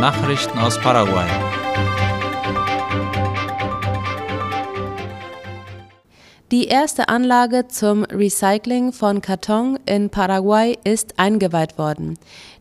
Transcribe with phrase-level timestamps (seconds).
[0.00, 1.26] Nachrichten aus Paraguay.
[6.52, 12.16] Die erste Anlage zum Recycling von Karton in Paraguay ist eingeweiht worden.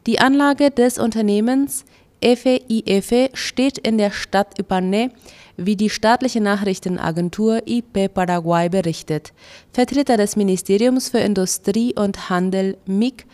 [0.08, 1.86] Die Anlage des Unternehmens
[2.24, 5.12] FEIF steht in der Stadt Ipané,
[5.58, 9.32] wie die staatliche Nachrichtenagentur IP Paraguay berichtet.
[9.74, 13.26] Vertreter des Ministeriums für Industrie und Handel MIG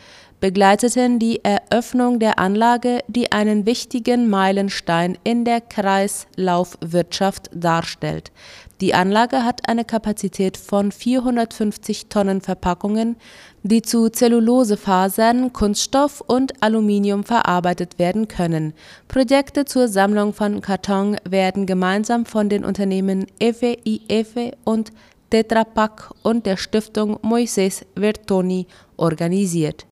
[0.43, 8.33] begleiteten die Eröffnung der Anlage, die einen wichtigen Meilenstein in der Kreislaufwirtschaft darstellt.
[8.81, 13.15] Die Anlage hat eine Kapazität von 450 Tonnen Verpackungen,
[13.61, 18.73] die zu Zellulosefasern, Kunststoff und Aluminium verarbeitet werden können.
[19.07, 24.91] Projekte zur Sammlung von Karton werden gemeinsam von den Unternehmen EFE, IEFE und
[25.29, 29.85] Tetra Pak und der Stiftung Moises Vertoni organisiert.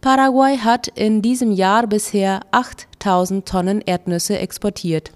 [0.00, 5.12] Paraguay hat in diesem Jahr bisher 8000 Tonnen Erdnüsse exportiert.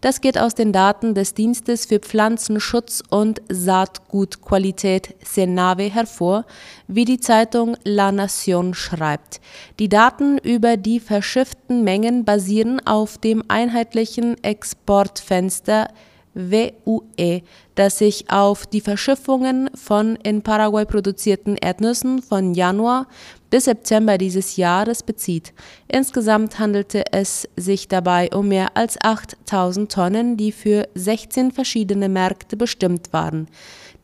[0.00, 6.44] Das geht aus den Daten des Dienstes für Pflanzenschutz und Saatgutqualität Senave hervor,
[6.88, 9.40] wie die Zeitung La Nación schreibt.
[9.78, 15.88] Die Daten über die verschifften Mengen basieren auf dem einheitlichen Exportfenster
[16.34, 17.42] WUE,
[17.74, 23.06] das sich auf die Verschiffungen von in Paraguay produzierten Erdnüssen von Januar
[23.50, 25.52] bis September dieses Jahres bezieht.
[25.88, 32.56] Insgesamt handelte es sich dabei um mehr als 8000 Tonnen, die für 16 verschiedene Märkte
[32.56, 33.48] bestimmt waren.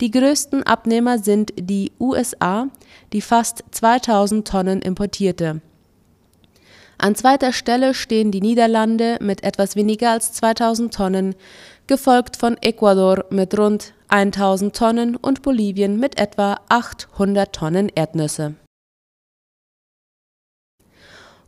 [0.00, 2.68] Die größten Abnehmer sind die USA,
[3.12, 5.60] die fast 2000 Tonnen importierte.
[7.00, 11.36] An zweiter Stelle stehen die Niederlande mit etwas weniger als 2000 Tonnen,
[11.86, 18.56] gefolgt von Ecuador mit rund 1000 Tonnen und Bolivien mit etwa 800 Tonnen Erdnüsse.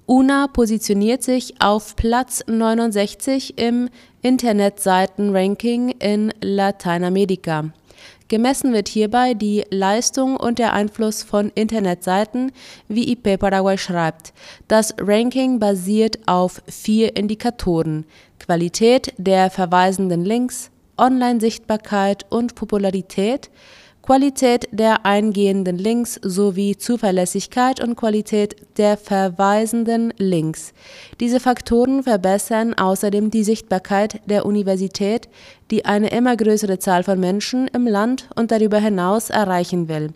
[0.06, 3.88] UNA positioniert sich auf Platz 69 im
[4.22, 7.70] Internetseiten-Ranking in Lateinamerika.
[8.30, 12.52] Gemessen wird hierbei die Leistung und der Einfluss von Internetseiten,
[12.86, 14.32] wie IP Paraguay schreibt.
[14.68, 18.06] Das Ranking basiert auf vier Indikatoren:
[18.38, 23.50] Qualität der verweisenden Links, Online-Sichtbarkeit und Popularität,
[24.10, 30.72] Qualität der eingehenden Links sowie Zuverlässigkeit und Qualität der verweisenden Links.
[31.20, 35.28] Diese Faktoren verbessern außerdem die Sichtbarkeit der Universität,
[35.70, 40.12] die eine immer größere Zahl von Menschen im Land und darüber hinaus erreichen will.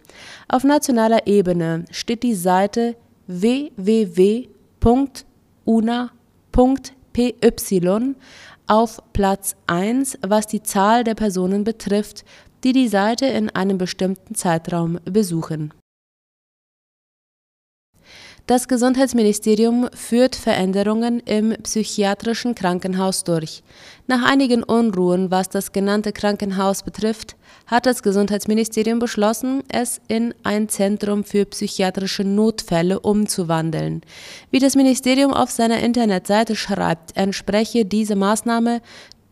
[0.49, 2.97] Auf nationaler Ebene steht die Seite
[3.29, 4.55] www.una.py
[8.67, 12.25] auf Platz 1, was die Zahl der Personen betrifft,
[12.65, 15.73] die die Seite in einem bestimmten Zeitraum besuchen.
[18.47, 23.63] Das Gesundheitsministerium führt Veränderungen im psychiatrischen Krankenhaus durch.
[24.07, 27.37] Nach einigen Unruhen, was das genannte Krankenhaus betrifft,
[27.67, 34.03] hat das Gesundheitsministerium beschlossen, es in ein Zentrum für psychiatrische Notfälle umzuwandeln.
[34.51, 38.83] Wie das Ministerium auf seiner Internetseite schreibt, entspreche diese Maßnahme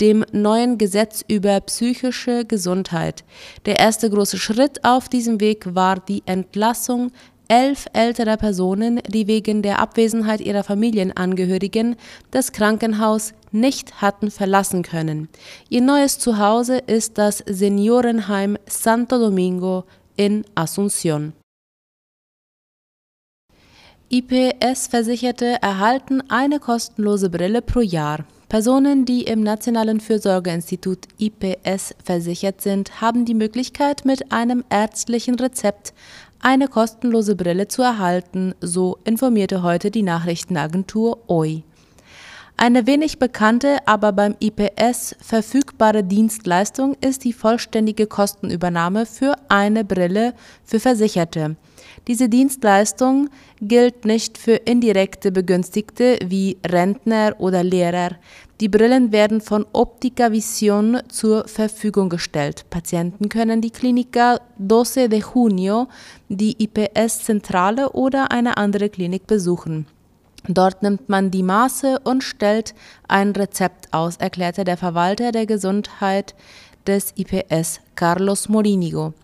[0.02, 3.22] dem neuen Gesetz über psychische Gesundheit.
[3.66, 7.12] Der erste große Schritt auf diesem Weg war die Entlassung
[7.46, 11.96] elf älterer Personen, die wegen der Abwesenheit ihrer Familienangehörigen
[12.32, 15.28] das Krankenhaus nicht hatten verlassen können.
[15.68, 19.84] Ihr neues Zuhause ist das Seniorenheim Santo Domingo
[20.16, 21.32] in Asunción.
[24.08, 28.26] IPS-Versicherte erhalten eine kostenlose Brille pro Jahr.
[28.52, 35.94] Personen, die im Nationalen Fürsorgeinstitut IPS versichert sind, haben die Möglichkeit, mit einem ärztlichen Rezept
[36.42, 41.62] eine kostenlose Brille zu erhalten, so informierte heute die Nachrichtenagentur OI.
[42.58, 50.34] Eine wenig bekannte, aber beim IPS verfügbare Dienstleistung ist die vollständige Kostenübernahme für eine Brille
[50.62, 51.56] für Versicherte.
[52.08, 53.28] Diese Dienstleistung
[53.60, 58.16] gilt nicht für indirekte Begünstigte wie Rentner oder Lehrer.
[58.60, 62.64] Die Brillen werden von Optica Vision zur Verfügung gestellt.
[62.70, 65.86] Patienten können die Klinika 12 de Junio,
[66.28, 69.86] die IPS-Zentrale oder eine andere Klinik besuchen.
[70.48, 72.74] Dort nimmt man die Maße und stellt
[73.06, 76.34] ein Rezept aus, erklärte der Verwalter der Gesundheit
[76.86, 79.14] des IPS, Carlos Morinigo.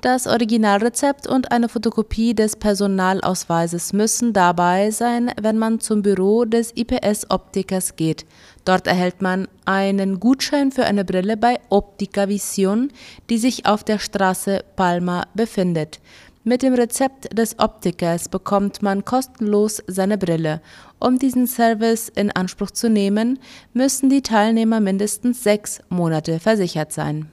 [0.00, 6.72] Das Originalrezept und eine Fotokopie des Personalausweises müssen dabei sein, wenn man zum Büro des
[6.76, 8.26] IPS-Optikers geht.
[8.64, 12.92] Dort erhält man einen Gutschein für eine Brille bei Optica Vision,
[13.30, 16.00] die sich auf der Straße Palma befindet.
[16.44, 20.60] Mit dem Rezept des Optikers bekommt man kostenlos seine Brille.
[20.98, 23.38] Um diesen Service in Anspruch zu nehmen,
[23.72, 27.30] müssen die Teilnehmer mindestens sechs Monate versichert sein.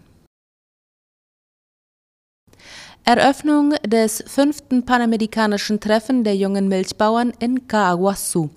[3.03, 8.51] Eröffnung des fünften panamerikanischen Treffen der jungen Milchbauern in Caaguazú.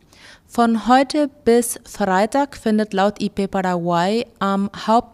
[0.47, 4.69] Von heute bis Freitag findet laut IP Paraguay am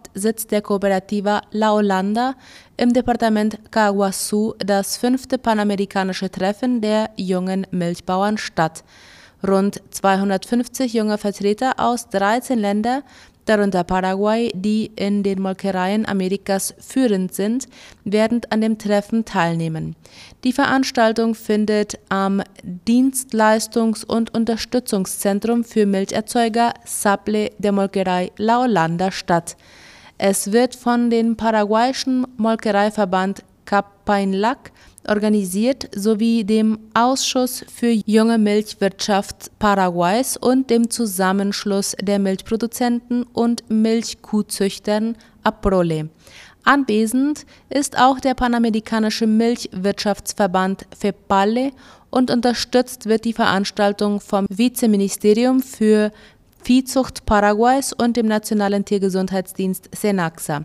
[0.09, 2.35] Hauptsitz der Kooperativa La Holanda
[2.77, 8.85] im Departement Caaguazú das fünfte panamerikanische Treffen der jungen Milchbauern statt.
[9.47, 13.03] Rund 250 junge Vertreter aus 13 Ländern
[13.45, 17.67] darunter Paraguay, die in den Molkereien Amerikas führend sind,
[18.05, 19.97] werden an dem Treffen teilnehmen.
[20.45, 22.43] Die Veranstaltung findet am
[22.87, 29.57] Dienstleistungs- und Unterstützungszentrum für Milcherzeuger Sable der Molkerei La Holanda statt.
[30.19, 34.73] Es wird von dem paraguayischen Molkereiverband Capainlac
[35.07, 45.17] organisiert sowie dem Ausschuss für junge Milchwirtschaft Paraguays und dem Zusammenschluss der Milchproduzenten und Milchkuhzüchtern
[45.45, 46.09] APROLE.
[46.65, 51.71] Anwesend ist auch der panamerikanische Milchwirtschaftsverband FEPALE
[52.11, 56.11] und unterstützt wird die Veranstaltung vom Vizeministerium für
[56.63, 60.65] Viehzucht Paraguays und dem Nationalen Tiergesundheitsdienst Senaxa.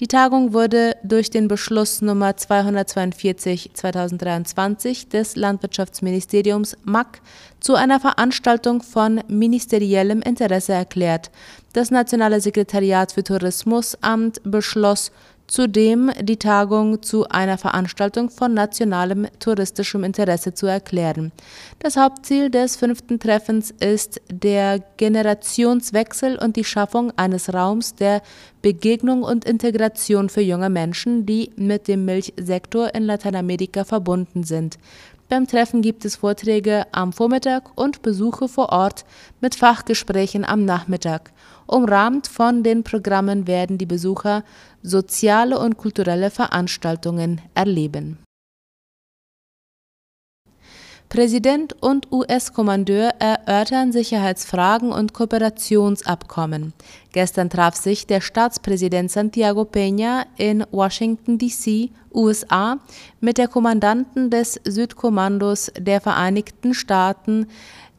[0.00, 7.20] Die Tagung wurde durch den Beschluss Nummer 242 2023 des Landwirtschaftsministeriums MAC
[7.60, 11.30] zu einer Veranstaltung von ministeriellem Interesse erklärt.
[11.72, 15.10] Das Nationale Sekretariat für Tourismusamt beschloss
[15.48, 21.32] zudem die Tagung zu einer Veranstaltung von nationalem touristischem Interesse zu erklären.
[21.80, 28.22] Das Hauptziel des fünften Treffens ist der Generationswechsel und die Schaffung eines Raums der
[28.62, 34.78] Begegnung und Integration für junge Menschen, die mit dem Milchsektor in Lateinamerika verbunden sind.
[35.28, 39.04] Beim Treffen gibt es Vorträge am Vormittag und Besuche vor Ort
[39.42, 41.32] mit Fachgesprächen am Nachmittag.
[41.66, 44.42] Umrahmt von den Programmen werden die Besucher
[44.82, 48.18] soziale und kulturelle Veranstaltungen erleben.
[51.08, 56.74] Präsident und US-Kommandeur erörtern Sicherheitsfragen und Kooperationsabkommen.
[57.12, 62.78] Gestern traf sich der Staatspräsident Santiago Peña in Washington, D.C., USA,
[63.20, 67.46] mit der Kommandanten des Südkommandos der Vereinigten Staaten,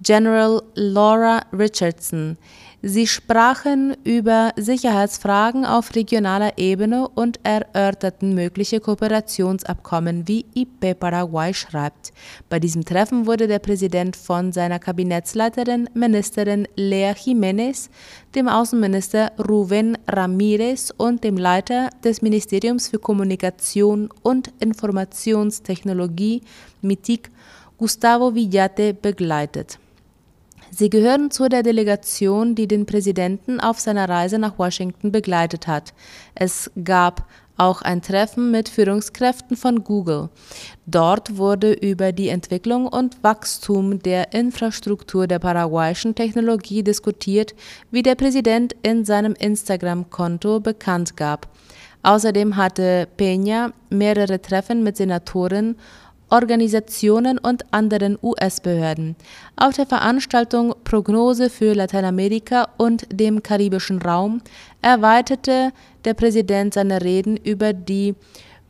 [0.04, 2.38] General Laura Richardson.
[2.82, 12.14] Sie sprachen über Sicherheitsfragen auf regionaler Ebene und erörterten mögliche Kooperationsabkommen, wie IP Paraguay schreibt.
[12.48, 17.90] Bei diesem Treffen wurde der Präsident von seiner Kabinettsleiterin Ministerin Lea Jiménez,
[18.34, 26.44] dem Außenminister Rubén Ramírez und dem Leiter des Ministeriums für Kommunikation und Informationstechnologie
[26.82, 27.30] MITIC
[27.78, 29.80] Gustavo Villate begleitet.
[30.72, 35.94] Sie gehören zu der Delegation, die den Präsidenten auf seiner Reise nach Washington begleitet hat.
[36.36, 37.26] Es gab
[37.60, 40.30] auch ein Treffen mit Führungskräften von Google.
[40.86, 47.54] Dort wurde über die Entwicklung und Wachstum der Infrastruktur der paraguayischen Technologie diskutiert,
[47.92, 51.50] wie der Präsident in seinem Instagram-Konto bekannt gab.
[52.02, 55.76] Außerdem hatte Peña mehrere Treffen mit Senatoren
[56.30, 59.16] Organisationen und anderen US-Behörden.
[59.56, 64.42] Auf der Veranstaltung Prognose für Lateinamerika und dem karibischen Raum
[64.82, 65.72] erweiterte
[66.06, 68.16] der Präsident seine Reden über die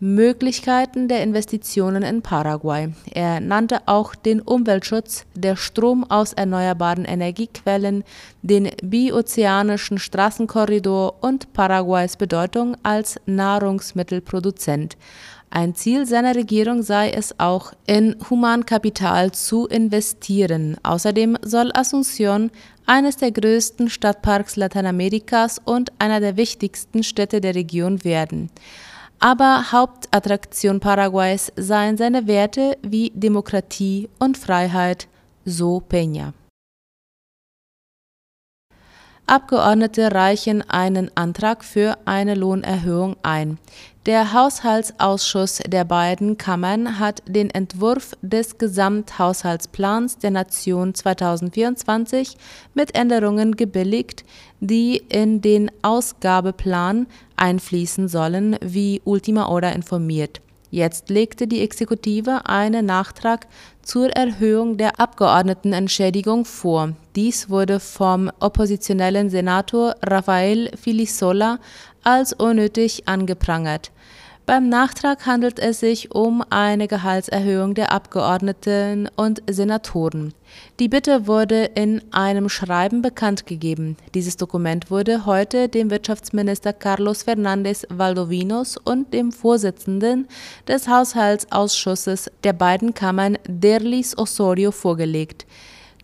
[0.02, 2.94] Möglichkeiten der Investitionen in Paraguay.
[3.12, 8.06] Er nannte auch den Umweltschutz, der Strom aus erneuerbaren Energiequellen,
[8.42, 14.96] den biozeanischen Straßenkorridor und Paraguays Bedeutung als Nahrungsmittelproduzent.
[15.52, 20.78] Ein Ziel seiner Regierung sei es auch, in Humankapital zu investieren.
[20.84, 22.52] Außerdem soll Asunción
[22.86, 28.52] eines der größten Stadtparks Lateinamerikas und einer der wichtigsten Städte der Region werden.
[29.20, 35.08] Aber Hauptattraktion Paraguays seien seine Werte wie Demokratie und Freiheit,
[35.46, 36.34] so Peña.
[39.30, 43.60] Abgeordnete reichen einen Antrag für eine Lohnerhöhung ein.
[44.06, 52.38] Der Haushaltsausschuss der beiden Kammern hat den Entwurf des Gesamthaushaltsplans der Nation 2024
[52.74, 54.24] mit Änderungen gebilligt,
[54.62, 60.40] die in den Ausgabeplan einfließen sollen, wie Ultima Hora informiert.
[60.72, 63.48] Jetzt legte die Exekutive einen Nachtrag
[63.82, 66.94] zur Erhöhung der Abgeordnetenentschädigung vor.
[67.16, 71.58] Dies wurde vom oppositionellen Senator Rafael Filisola
[72.04, 73.92] als unnötig angeprangert.
[74.50, 80.34] Beim Nachtrag handelt es sich um eine Gehaltserhöhung der Abgeordneten und Senatoren.
[80.80, 83.96] Die Bitte wurde in einem Schreiben bekannt gegeben.
[84.16, 90.28] Dieses Dokument wurde heute dem Wirtschaftsminister Carlos Fernández Valdovinos und dem Vorsitzenden
[90.68, 95.46] des Haushaltsausschusses der beiden Kammern Derlis Osorio vorgelegt.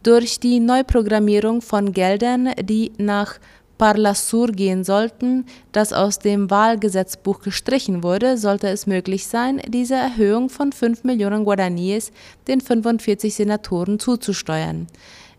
[0.03, 3.39] Durch die Neuprogrammierung von Geldern, die nach
[3.77, 10.50] Parlasur gehen sollten, das aus dem Wahlgesetzbuch gestrichen wurde, sollte es möglich sein, diese Erhöhung
[10.50, 12.12] von 5 Millionen Guaraníes
[12.48, 14.88] den 45 Senatoren zuzusteuern.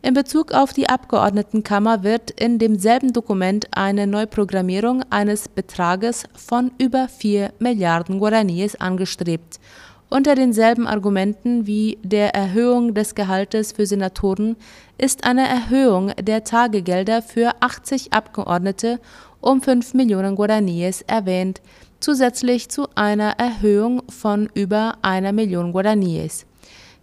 [0.03, 7.09] In Bezug auf die Abgeordnetenkammer wird in demselben Dokument eine Neuprogrammierung eines Betrages von über
[7.09, 9.59] 4 Milliarden Guaraníes angestrebt
[10.09, 14.57] unter denselben Argumenten wie der Erhöhung des Gehaltes für Senatoren
[14.99, 19.01] ist eine Erhöhung der Tagegelder für 80 Abgeordnete
[19.41, 21.61] um 5 Millionen Guaraníes erwähnt,
[22.01, 26.47] zusätzlich zu einer Erhöhung von über einer Million Guaraníes.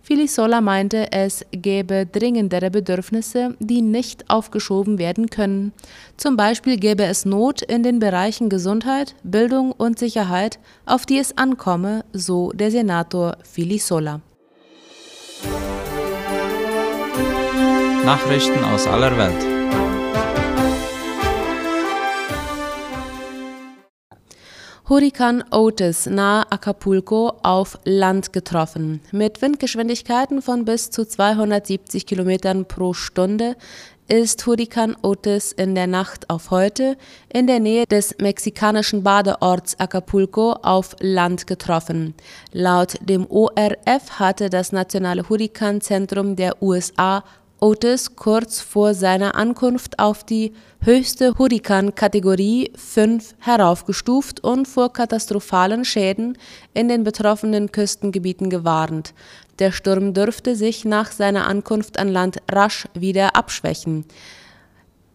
[0.05, 5.71] Filisola meinte, es gäbe dringendere Bedürfnisse, die nicht aufgeschoben werden können.
[6.17, 11.37] Zum Beispiel gäbe es Not in den Bereichen Gesundheit, Bildung und Sicherheit, auf die es
[11.37, 14.19] ankomme, so der Senator Filisola.
[18.03, 19.52] Nachrichten aus aller Welt.
[24.89, 28.99] Hurrikan Otis nahe Acapulco auf Land getroffen.
[29.13, 33.55] Mit Windgeschwindigkeiten von bis zu 270 Kilometern pro Stunde
[34.09, 36.97] ist Hurrikan Otis in der Nacht auf heute
[37.31, 42.13] in der Nähe des mexikanischen Badeorts Acapulco auf Land getroffen.
[42.51, 47.23] Laut dem ORF hatte das Nationale Hurrikanzentrum der USA
[47.63, 50.51] Otis kurz vor seiner Ankunft auf die
[50.81, 56.37] höchste Hurrikan-Kategorie 5 heraufgestuft und vor katastrophalen Schäden
[56.73, 59.13] in den betroffenen Küstengebieten gewarnt.
[59.59, 64.03] Der Sturm dürfte sich nach seiner Ankunft an Land rasch wieder abschwächen.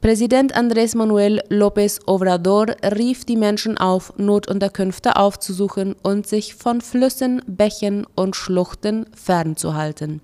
[0.00, 7.42] Präsident Andrés Manuel López Obrador rief die Menschen auf, Notunterkünfte aufzusuchen und sich von Flüssen,
[7.46, 10.22] Bächen und Schluchten fernzuhalten.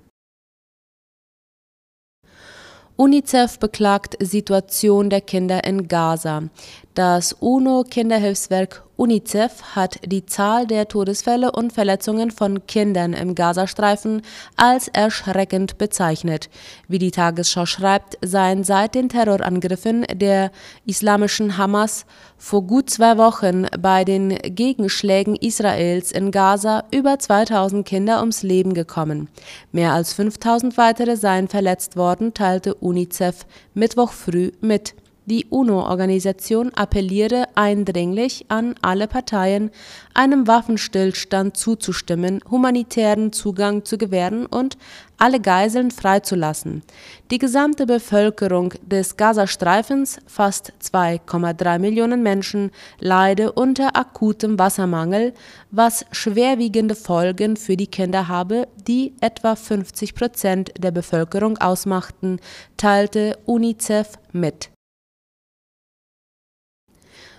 [2.96, 6.44] UNICEF beklagt Situation der Kinder in Gaza.
[6.94, 14.22] Das UNO-Kinderhilfswerk UNICEF hat die Zahl der Todesfälle und Verletzungen von Kindern im Gazastreifen
[14.54, 16.48] als erschreckend bezeichnet.
[16.86, 20.52] Wie die Tagesschau schreibt, seien seit den Terrorangriffen der
[20.86, 22.06] islamischen Hamas
[22.38, 28.72] vor gut zwei Wochen bei den Gegenschlägen Israels in Gaza über 2000 Kinder ums Leben
[28.72, 29.28] gekommen.
[29.72, 34.94] Mehr als 5000 weitere seien verletzt worden, teilte UNICEF Mittwoch früh mit.
[35.26, 39.70] Die UNO-Organisation appelliere eindringlich an alle Parteien,
[40.12, 44.76] einem Waffenstillstand zuzustimmen, humanitären Zugang zu gewähren und
[45.16, 46.82] alle Geiseln freizulassen.
[47.30, 55.32] Die gesamte Bevölkerung des Gazastreifens, fast 2,3 Millionen Menschen, leide unter akutem Wassermangel,
[55.70, 62.40] was schwerwiegende Folgen für die Kinder habe, die etwa 50 Prozent der Bevölkerung ausmachten,
[62.76, 64.73] teilte UNICEF mit.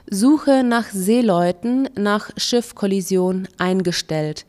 [0.10, 4.46] Suche nach Seeleuten nach Schiffkollision eingestellt.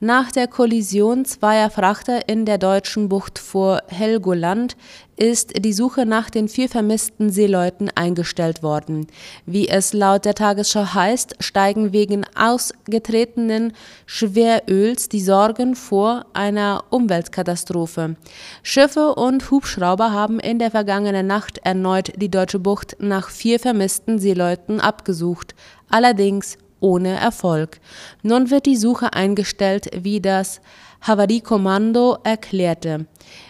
[0.00, 4.76] Nach der Kollision zweier Frachter in der deutschen Bucht vor Helgoland
[5.16, 9.06] ist die Suche nach den vier vermissten Seeleuten eingestellt worden.
[9.46, 13.72] Wie es laut der Tagesschau heißt, steigen wegen ausgetretenen
[14.04, 18.16] Schweröls die Sorgen vor einer Umweltkatastrophe.
[18.62, 24.18] Schiffe und Hubschrauber haben in der vergangenen Nacht erneut die deutsche Bucht nach vier vermissten
[24.18, 25.54] Seeleuten abgesucht.
[25.88, 27.80] Allerdings ohne Erfolg.
[28.22, 30.60] Nun wird die Suche eingestellt, wie das
[31.02, 33.06] Havariekommando erklärte.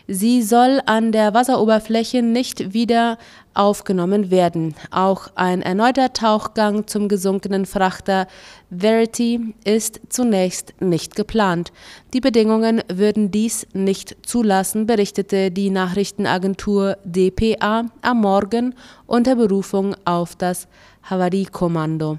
[0.08, 3.18] Sie soll an der Wasseroberfläche nicht wieder
[3.54, 4.74] aufgenommen werden.
[4.90, 8.26] Auch ein erneuter Tauchgang zum gesunkenen Frachter
[8.70, 11.72] Verity ist zunächst nicht geplant.
[12.12, 18.74] Die Bedingungen würden dies nicht zulassen, berichtete die Nachrichtenagentur dpa am Morgen
[19.06, 20.68] unter Berufung auf das
[21.04, 22.18] Havariekommando.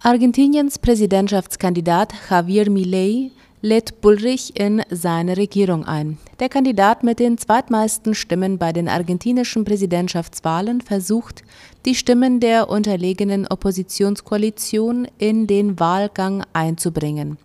[0.00, 3.30] Argentiniens Präsidentschaftskandidat Javier Milei
[3.62, 6.18] lädt Bullrich in seine Regierung ein.
[6.38, 11.42] Der Kandidat mit den zweitmeisten Stimmen bei den argentinischen Präsidentschaftswahlen versucht,
[11.86, 17.38] die Stimmen der unterlegenen Oppositionskoalition in den Wahlgang einzubringen.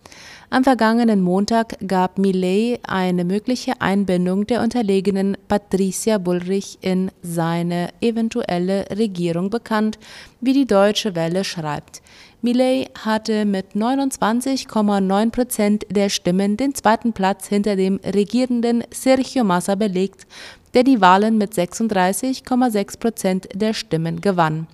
[0.52, 8.84] Am vergangenen Montag gab Millet eine mögliche Einbindung der unterlegenen Patricia Bullrich in seine eventuelle
[8.90, 9.96] Regierung bekannt,
[10.40, 12.02] wie die Deutsche Welle schreibt.
[12.42, 19.76] Millet hatte mit 29,9 Prozent der Stimmen den zweiten Platz hinter dem regierenden Sergio Massa
[19.76, 20.26] belegt,
[20.74, 24.66] der die Wahlen mit 36,6 Prozent der Stimmen gewann.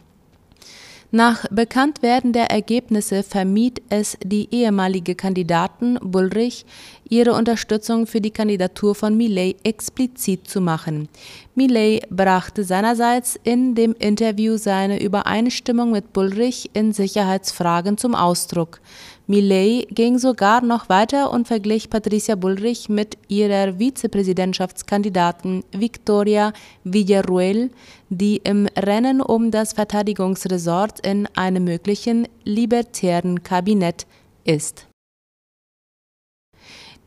[1.13, 6.67] Nach Bekanntwerden der Ergebnisse vermied es die ehemalige Kandidatin Bullrich,
[7.09, 11.09] ihre Unterstützung für die Kandidatur von Millet explizit zu machen.
[11.55, 18.81] Millet brachte seinerseits in dem Interview seine Übereinstimmung mit Bullrich in Sicherheitsfragen zum Ausdruck.
[19.27, 26.53] Millet ging sogar noch weiter und verglich Patricia Bullrich mit ihrer Vizepräsidentschaftskandidatin Victoria
[26.85, 27.71] Villarruel,
[28.09, 34.07] die im Rennen um das Verteidigungsresort in einem möglichen libertären Kabinett
[34.45, 34.87] ist.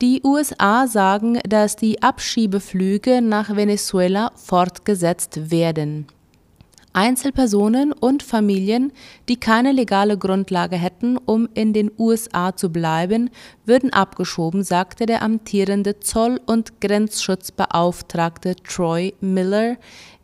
[0.01, 6.07] Die USA sagen, dass die Abschiebeflüge nach Venezuela fortgesetzt werden.
[6.93, 8.93] Einzelpersonen und Familien,
[9.27, 13.29] die keine legale Grundlage hätten, um in den USA zu bleiben,
[13.65, 19.75] würden abgeschoben, sagte der amtierende Zoll- und Grenzschutzbeauftragte Troy Miller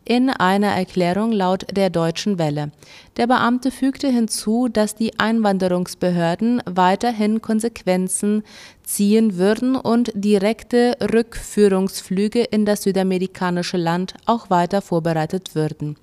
[0.06, 2.70] in einer Erklärung laut der Deutschen Welle.
[3.16, 8.44] Der Beamte fügte hinzu, dass die Einwanderungsbehörden weiterhin Konsequenzen
[8.84, 15.96] ziehen würden und direkte Rückführungsflüge in das südamerikanische Land auch weiter vorbereitet würden.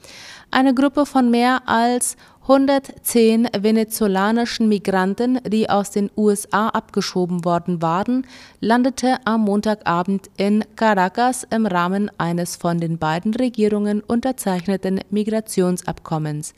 [0.52, 8.28] Eine Gruppe von mehr als 110 venezolanischen Migranten, die aus den USA abgeschoben worden waren,
[8.60, 16.54] landete am Montagabend in Caracas im Rahmen eines von den beiden Regierungen unterzeichneten Migrationsabkommens.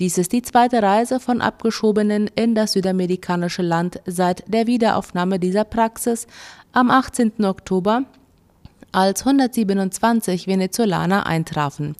[0.00, 5.62] Dies ist die zweite Reise von Abgeschobenen in das südamerikanische Land seit der Wiederaufnahme dieser
[5.62, 6.26] Praxis
[6.72, 7.44] am 18.
[7.44, 8.02] Oktober
[8.92, 11.94] als 127 Venezolaner eintrafen.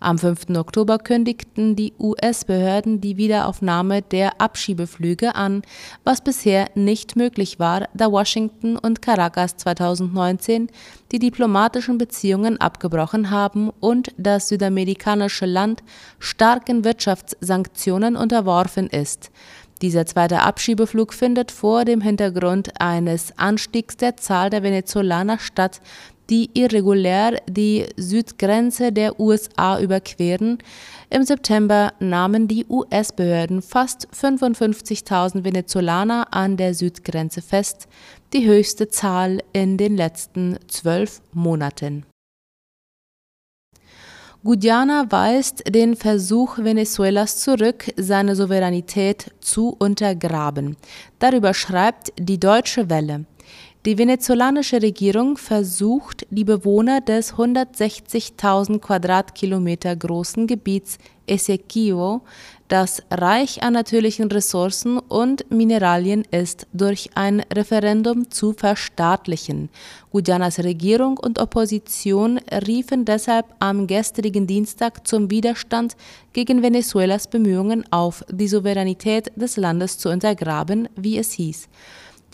[0.00, 0.50] Am 5.
[0.56, 5.62] Oktober kündigten die US-Behörden die Wiederaufnahme der Abschiebeflüge an,
[6.04, 10.68] was bisher nicht möglich war, da Washington und Caracas 2019
[11.12, 15.82] die diplomatischen Beziehungen abgebrochen haben und das südamerikanische Land
[16.18, 19.30] starken Wirtschaftssanktionen unterworfen ist.
[19.82, 25.80] Dieser zweite Abschiebeflug findet vor dem Hintergrund eines Anstiegs der Zahl der Venezolaner statt,
[26.32, 30.56] die irregulär die Südgrenze der USA überqueren.
[31.10, 37.86] Im September nahmen die US-Behörden fast 55.000 Venezolaner an der Südgrenze fest,
[38.32, 42.06] die höchste Zahl in den letzten zwölf Monaten.
[44.42, 50.76] Guyana weist den Versuch Venezuelas zurück, seine Souveränität zu untergraben.
[51.18, 53.26] Darüber schreibt die Deutsche Welle.
[53.84, 62.20] Die venezolanische Regierung versucht, die Bewohner des 160.000 Quadratkilometer großen Gebiets Esequibo,
[62.68, 69.68] das reich an natürlichen Ressourcen und Mineralien ist, durch ein Referendum zu verstaatlichen.
[70.12, 75.96] Guyanas Regierung und Opposition riefen deshalb am gestrigen Dienstag zum Widerstand
[76.32, 81.68] gegen Venezuelas Bemühungen auf, die Souveränität des Landes zu untergraben, wie es hieß.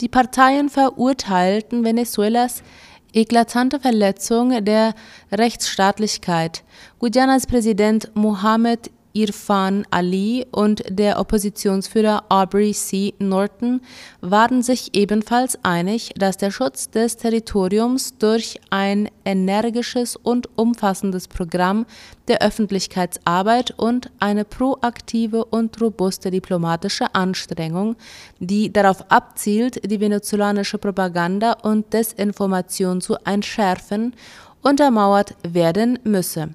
[0.01, 2.63] Die Parteien verurteilten Venezuelas
[3.11, 4.93] eklatante Verletzung der
[5.31, 6.63] Rechtsstaatlichkeit.
[6.99, 13.13] Guyanas Präsident Mohamed Irfan Ali und der Oppositionsführer Aubrey C.
[13.19, 13.81] Norton
[14.21, 21.85] waren sich ebenfalls einig, dass der Schutz des Territoriums durch ein energisches und umfassendes Programm
[22.27, 27.95] der Öffentlichkeitsarbeit und eine proaktive und robuste diplomatische Anstrengung,
[28.39, 34.13] die darauf abzielt, die venezolanische Propaganda und Desinformation zu entschärfen,
[34.61, 36.49] untermauert werden müsse.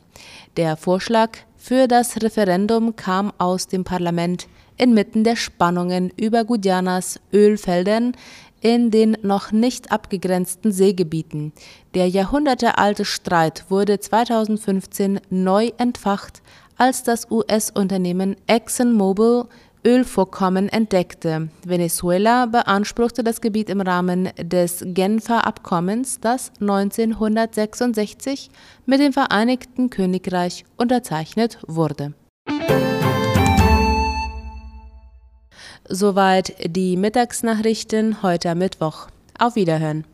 [0.56, 1.30] Der Vorschlag
[1.64, 8.12] für das Referendum kam aus dem Parlament inmitten der Spannungen über Guyanas Ölfeldern
[8.60, 11.54] in den noch nicht abgegrenzten Seegebieten.
[11.94, 16.42] Der jahrhundertealte Streit wurde 2015 neu entfacht,
[16.76, 19.46] als das US-Unternehmen ExxonMobil
[19.86, 21.48] Ölvorkommen entdeckte.
[21.64, 28.50] Venezuela beanspruchte das Gebiet im Rahmen des Genfer Abkommens, das 1966
[28.86, 32.14] mit dem Vereinigten Königreich unterzeichnet wurde.
[35.86, 39.08] Soweit die Mittagsnachrichten heute Mittwoch.
[39.38, 40.04] Auf Wiederhören.